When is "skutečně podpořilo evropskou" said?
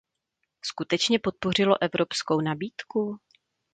0.65-2.41